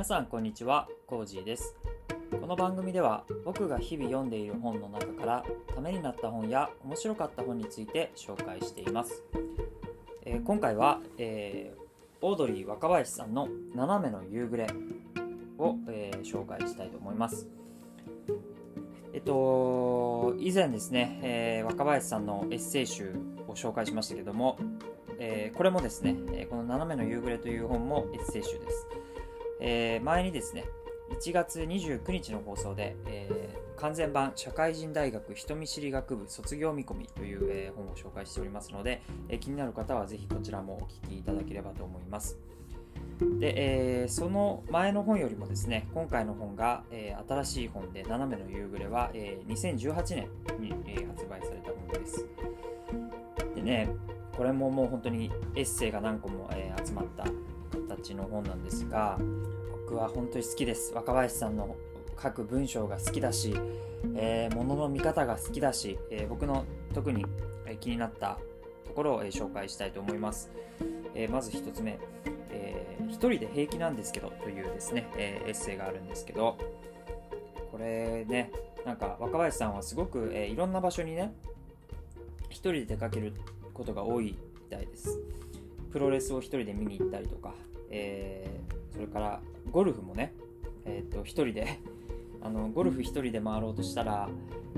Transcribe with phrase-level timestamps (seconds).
[0.00, 0.88] 皆さんこんにちは。
[1.06, 1.76] コージーです。
[2.30, 9.22] この番組では僕が日々読んでいる本の中からためになった本や面白かった本について紹介しています、
[10.24, 11.80] えー今回は、えー
[12.22, 14.72] オードリー若林さんの「斜めの夕暮れ
[15.58, 17.46] を」えー紹介したいと思います。
[19.12, 23.14] えっと以前ですね、えー若林さんのエッセイ集
[23.46, 24.56] を紹介しましたけども、
[25.18, 26.16] えーこれもですね、
[26.48, 28.86] この「斜めの夕暮れ」という本もエッセイ集です。
[29.60, 30.64] えー前にですね
[31.10, 42.38] 1月29日の放送で、えー完全版社会人大学人見知り学部卒業見込みという、えー本を紹介しておりますので、えー気になる方はぜひこちらもお聞きいただければと思います。
[43.38, 43.54] で、
[44.02, 50.28] えーその前の本よりもですね今回の本が、えー新しい本で「斜めの夕暮れは」えー2018年
[50.60, 52.26] に、えー発売された本です。
[53.54, 53.88] でね
[54.36, 57.24] これももう本当にエッセイが何個も、えー集まった
[58.00, 59.18] 形の本なんですが
[59.86, 60.92] 僕は本当に好きです。
[60.94, 61.76] 若林さんの
[62.20, 63.54] 書く文章が好きだし、
[64.14, 67.24] えー、物の見方が好きだし、えー僕の特に
[67.80, 68.38] 気になった
[68.86, 70.50] ところを、え紹介したいと思います、
[71.14, 71.98] えーまず一つ目、
[72.50, 76.56] えー一人で平気なんですけどというですね、えエッセイがあるんですけど
[77.70, 78.52] これね
[78.86, 81.32] なんか若林さんはすごく、えーいろんな場所にね
[82.48, 83.32] 一人で出かける
[83.74, 85.20] ことが多いみたいです。
[85.90, 87.52] プロレスを一人で見に行ったりとか、
[87.90, 90.34] えーそれからゴルフもね、
[90.84, 91.78] えー、と一人で
[92.42, 94.28] あのゴルフ一人で回ろうとしたら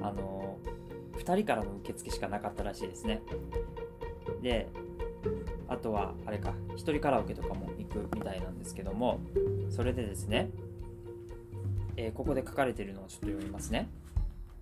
[0.00, 0.58] あの
[1.14, 3.22] 2人からの受付しかなかったらしいですね。
[4.42, 4.68] で
[5.66, 9.20] あとはあれか一人カラオケとかも行くみたいなんですけども
[9.68, 10.50] それでですね、
[11.96, 13.88] えーここで書かれてるのをちょっと読みますね。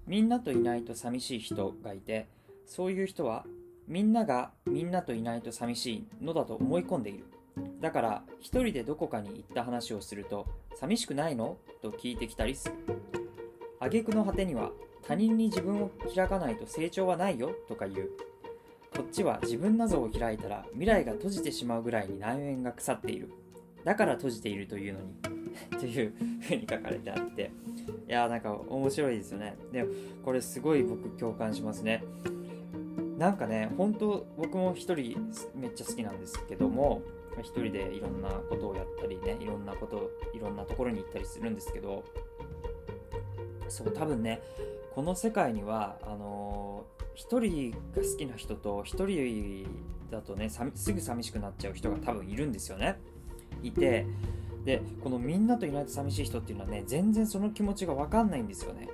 [0.06, 2.26] みんなといないと寂しい人がいて
[2.64, 3.44] そういう人は
[3.88, 7.24] みんながみんなといないと寂しいのだと思い込んでいる。
[7.80, 11.56] だから一人でどこかに行った話をすると寂しくないの？
[11.82, 12.74] と聞いてきたりする
[13.80, 14.70] 挙句の果てには
[15.06, 17.52] 他人に自分を開かないと成長はないよ？
[17.68, 18.10] とか言う。
[18.96, 23.30] こっちは自分謎を開いたら未来が閉じてしまうぐらいに内面が腐っている。
[23.84, 25.06] だから閉じているというのに。
[25.78, 27.50] というふうに書かれてあって。
[28.08, 29.56] いやーなんか面白いですよね。
[29.72, 29.92] でも
[30.24, 32.02] これすごい僕共感しますね。
[33.18, 35.16] なんかね本当僕も一人
[35.54, 37.02] めっちゃ好きなんですけども
[37.42, 42.04] 一人でいろんなことをやったりねいろんなこといろんなところに行ったりするんですけど
[43.68, 44.42] そう多分ね
[44.94, 49.66] この世界にはあのー一人が好きな人と一人
[50.10, 53.00] だとねすぐ寂しくなっちゃう人が多分いるんですよね。
[53.62, 54.06] いて
[54.66, 58.88] でこのみんなといないと寂しい人っていうのはね全然その気持ちが分かんないんですよね。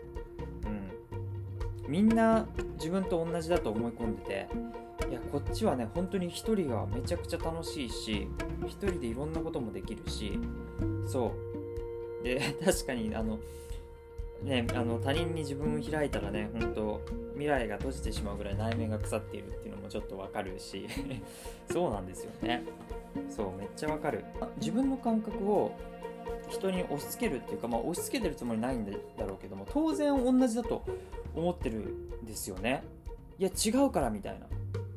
[1.84, 1.90] うん。
[1.90, 4.48] みんな自分と同じだと思い込んでて
[5.12, 8.26] いやこっちはね本当に一人がめちゃくちゃ楽しいし
[8.66, 10.38] 一人でいろんなこともできるし
[11.06, 11.34] そ
[12.22, 12.24] う。
[12.24, 13.38] で 確かにあの
[14.42, 17.00] ねあの他人に自分を開いたらね本当
[17.34, 20.88] 未来が閉じてしまうぐらい内面が腐っているっていうのもちょっとわかるし
[21.70, 22.64] そうなんですよね。
[23.28, 24.24] そうめっちゃわかる。
[24.56, 25.72] 自分の感覚を
[26.48, 28.92] 人に押し付けるっていうか、まあ、押し付けてるつもりないんだ
[29.26, 30.82] ろうけども当然同じだと
[31.34, 32.82] 思ってるんですよね。
[33.38, 34.46] いや違うからみたいな。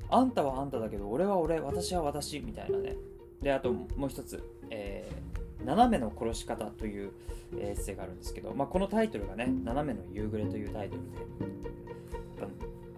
[0.09, 2.95] あんたはあんただけど俺は俺私は私みたいなね。
[3.41, 5.35] であともう一つ、えー
[5.65, 7.11] 斜めの殺し方という
[7.57, 11.17] エッセイがあるんですけど、まあ、このタイトルがね「斜めの夕暮れ」というタイトルで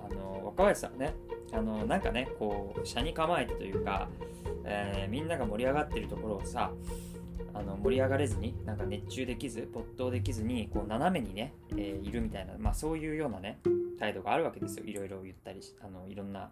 [0.04, 1.14] あの若林さんね
[1.54, 4.10] あのなんかねこう車に構えてというか、
[4.66, 6.74] えーみんなが盛り上がってるところをさ
[7.54, 13.60] あの盛り上がれずになんか熱中できず没頭できずにこう斜めにね、えーいるみたいな、まあ、そういうようなね
[13.98, 14.86] 態度があるわけですよ。
[14.86, 16.52] いろいろ言ったりあのいろんな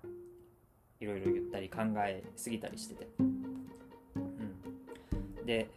[0.99, 3.65] いろいろ言ったり考えすぎたりしてて、うん、
[5.45, 5.69] で、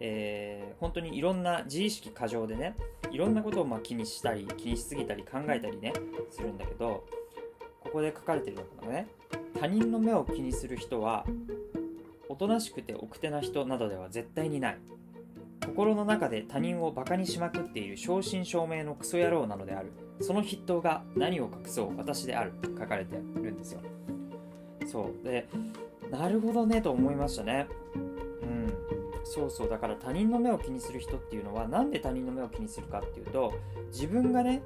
[0.00, 2.76] えー本当にいろんな自意識過剰でね
[3.10, 5.94] いろんなことをまあ気にしたり気にしすぎたり考えたりね
[6.30, 7.06] するんだけど
[7.80, 9.06] ここで書かれてるのがね
[9.58, 11.24] 他人の目を気にする人は
[12.28, 14.78] おとなしくて奥手な人などでは絶対にない。
[15.64, 19.92] 心の中で他人をバカにしまくっている正真正銘のクソ野郎なのである。
[20.20, 23.80] その筆頭が何を隠そう私であると書かれてるんですよ。
[24.94, 25.24] そう。
[25.24, 25.48] で
[26.08, 27.66] なるほどねと思いましたね。
[27.96, 28.72] うん。
[29.24, 29.68] そうそう。
[29.68, 33.54] だから他人の目を気にする人っていうのはなんで他人の目を気にするかっていうと
[33.88, 34.62] 自分がね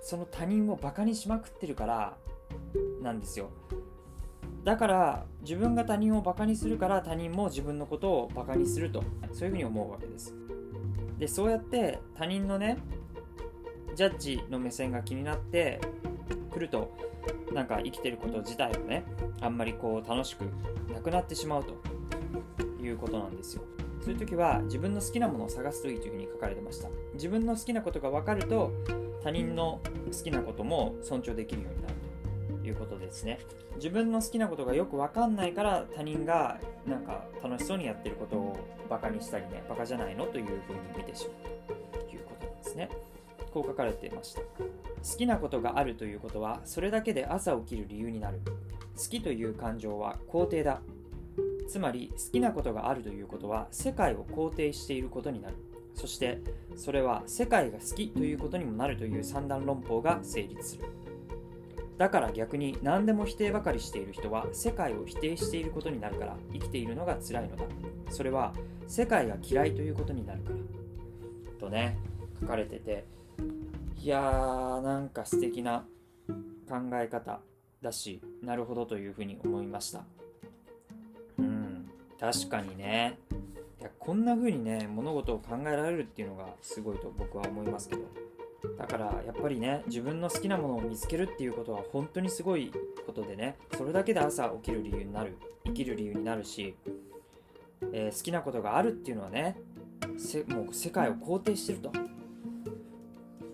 [0.00, 2.16] その他人をバカにしまくってるから
[3.02, 3.50] なんですよ。
[4.62, 9.02] だから自分が他人をバカにするから他人も自分のことをバカにすると
[9.32, 10.32] そういうふうに思うわけです。
[11.18, 12.78] でそうやって他人のね
[13.96, 15.80] ジャッジの目線が気になって
[16.52, 16.96] くると
[17.52, 19.04] なんか生きてること自体がね
[19.40, 20.42] あんまりこう楽しく
[20.92, 21.74] なくなってしまうと。
[22.82, 23.62] いうことなんですよ。
[24.02, 26.90] そういう時は自分の好きなものを探すといいというふうに書かれてました。
[27.14, 28.72] 自分の好きなことが分かると
[29.22, 31.94] 他人の好きなことも尊重できるようになる
[32.62, 32.68] と。
[32.68, 33.38] いうことですね。
[33.76, 38.56] 自分の好きなことがよく分かんないから他人がなんか楽しそうにやってることを
[38.90, 40.26] バカにしたりねバカじゃないの？
[40.26, 40.58] というふうに
[40.98, 42.04] 見てしまう。
[42.06, 42.90] ということなんですね。
[43.52, 44.40] こう書かれていました。
[44.40, 48.40] 好きなことがあるということはそれだけで朝起きる理由になる。
[48.96, 50.80] 好きという感情は肯定だ。
[51.68, 55.56] つまり好きなことがあるということは世界を肯定していることになる。
[55.94, 56.40] そして
[56.76, 60.84] それは世界が好きということにもなるという三段論法が成立する。
[61.96, 67.64] だから逆に何でも否定ばかりしている人は世界を否定していることになるから生きているのが辛いのだ。
[68.10, 68.52] それは
[68.88, 70.56] 世界が嫌いということになるから。
[71.60, 71.96] とね
[72.40, 73.04] 書かれてて
[73.96, 75.84] いやーなんか素敵な
[76.68, 77.40] 考え方
[77.80, 80.04] だしなるほどというふうに思いました。
[81.38, 83.18] うん確かにね。
[83.80, 88.02] いやこんな風にね物事を考えられるっていうのがすごいと僕は思いますけど。
[88.78, 92.72] だからやっぱりね自分の好きなものを見つけるっていうことは本当にすごい
[93.06, 95.36] ことでねそれだけで朝起きる理由になる
[95.66, 96.74] 生きる理由になるし、
[97.92, 99.56] えー、好きなことがあるっていうのはね
[100.48, 101.92] もう世界を肯定してると。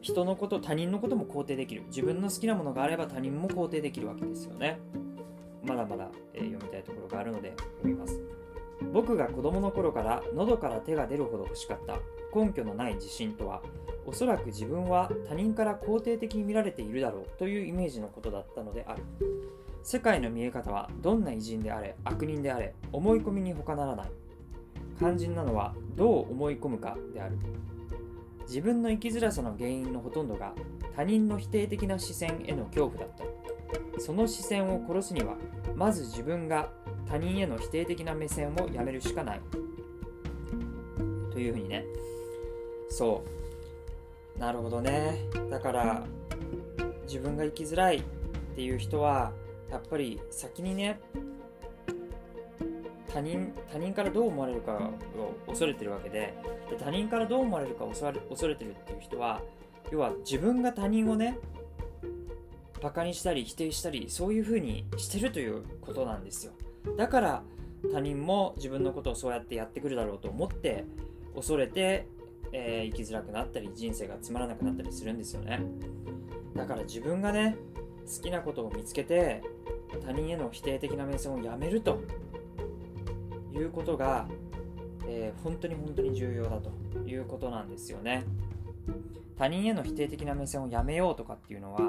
[0.01, 1.83] 人のこと他人のことも肯定できる。
[1.89, 4.81] 自分の好きなものがあれば他人も肯定できるわけですよね。
[5.63, 8.19] まだまだ、えー、読みたいところがあるので読みます。
[8.93, 11.99] 僕が子供の頃から喉から手が出るほど欲しかった。
[12.35, 13.61] 根拠のない自信とは
[14.07, 19.03] おそらく自分は他人から肯定的に見られているだろうというイメージのことだったのである。
[19.83, 24.11] 世界の見え方はどんな偉人であれ悪人であれ思い込みに他ならない。
[24.99, 27.39] 肝心なのはどう思い込むかである。
[28.51, 30.55] 自分の生きづらさの原因のほとんどが
[30.97, 34.01] 他人の否定的な視線への恐怖だった。
[34.01, 35.37] その視線を殺すには
[35.77, 36.69] まず自分が
[37.09, 39.41] 他人への否定的な目線をやめるしかない。
[41.31, 41.85] というふうにね。
[42.89, 43.23] そ
[44.37, 44.41] う。
[44.41, 45.21] なるほどね。
[45.49, 46.05] だから
[47.05, 48.03] 自分が生きづらいっ
[48.57, 49.31] ていう人は
[49.71, 50.99] やっぱり先にね
[53.13, 54.75] 他人他人からどう思われるか
[55.17, 56.35] を恐れてるわけで
[56.71, 59.43] で他人からどう思われるかを恐れ恐れてるっていう人は
[59.91, 61.39] 要は自分が他人をね
[62.81, 66.53] バカにしたり否定したりそういうふうにしてるということなんですよ。
[66.97, 67.43] だから
[67.93, 70.85] 他人も自分のことをそうやってやってくるだろうと思って
[71.35, 72.07] 恐れて、
[72.53, 75.61] えー、生きづらくなったり人生がつまらなくなったりするんですよね。
[76.55, 77.57] だから自分がね
[78.07, 79.43] 好きなことを見つけて
[80.05, 82.01] 他人への否定的な目線をやめると。
[83.53, 84.27] いうことが、
[85.07, 86.71] えー、本当に本当に重要だと
[87.07, 88.25] いうことなんですよね。
[89.37, 91.81] 他人への否定的な目線をやめようとかっていうのは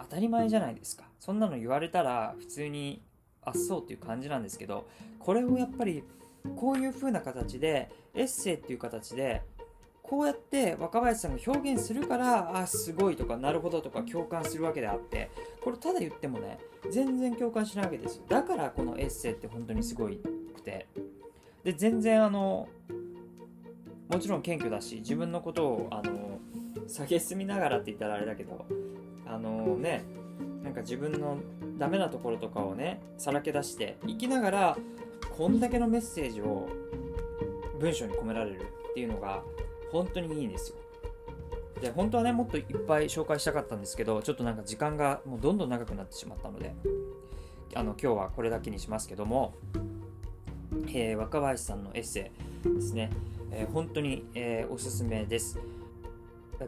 [0.00, 1.04] 当たり前じゃないですか。
[1.20, 3.02] そんなの言われたら普通に
[3.42, 4.86] あっそうっていう感じなんですけど、
[5.18, 6.04] これをやっぱり
[6.56, 9.42] こういう風な形でエッセイっていう形で
[10.02, 15.30] こうやって若林さんが表現するからあすごいとかなるほどとか共感するわけであって
[15.62, 16.58] これただ言ってもね
[16.90, 20.20] 全然共感しないわけですだからこのエッセイって本当にすごい
[20.54, 20.86] くて
[21.64, 22.68] で全然あの
[24.08, 26.38] もちろん謙虚だし自分のことをあの
[26.86, 28.66] 蔑みながらって言ったらあれだけど
[29.26, 30.04] あのね
[30.62, 31.38] なんか自分の
[31.78, 34.78] ダメなところとかをねさらけ出して生きながら
[35.36, 36.68] こんだけのメッセージを
[37.80, 39.42] 文章に込められるっていうのが
[39.90, 40.76] 本当にいいんですよ。
[41.80, 46.74] で本当はねもっといっぱい紹介したかったんですけどちょっとなんか時間がもうどんどん長くなってしまったので
[47.74, 49.54] あの今日はこれだけにしますけども
[50.88, 52.30] えー、若林さんのエッセ
[52.64, 53.10] イですね、
[53.50, 55.58] えー、本当に、えー、おすすめです。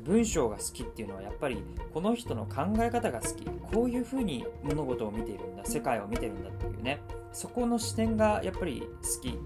[0.04, 1.62] 文章が好きっていうのはやっぱり
[1.94, 3.44] この人の考え方が好き。
[3.72, 5.64] こういうふうに物事を見ているんだ。
[5.64, 7.00] 世界を見てるんだっていうね。
[7.32, 9.38] そこの視点がやっぱり好き。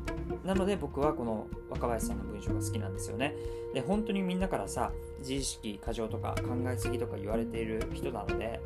[0.46, 3.34] なので僕はこの若林さんの文章が好きなんですよね。
[3.74, 8.60] で本当にみんなからさ自意識過剰とか考えすぎとか言われている人なので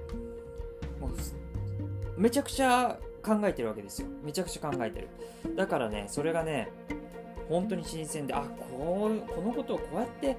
[1.01, 4.09] もうめちゃくちゃ考えてるわけですよ。
[4.23, 5.09] めちゃくちゃ考えてる。
[5.57, 6.69] だからね、それがね、
[7.49, 10.37] 本当に新鮮で、あ、こう、このことをこうやって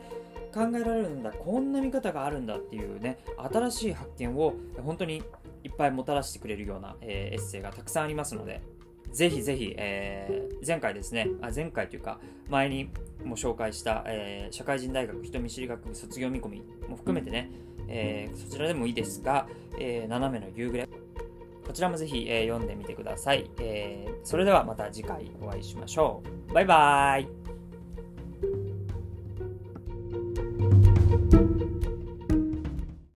[0.53, 3.19] 考えられるんだ、こんな見方があるんだっていうね、
[3.51, 5.23] 新しい発見を本当に
[5.63, 8.61] いっぱいもたらしてくれるような、えー、エッセイがたくさんありますので、
[9.11, 12.89] ぜひぜひ、えー、前回ですねあ、前回というか、前に
[13.23, 17.49] も紹介した、えー、社会人大学人見知り学部卒業見込みも含めてね、
[17.87, 19.47] えー、そちらでもいいですが、
[19.79, 20.89] え、斜めの夕暮れ、
[21.65, 26.53] こちらもぜひ、えー、読んでみてください、えー、それではまた次回お会いしましょう。
[26.53, 27.44] バイバーイ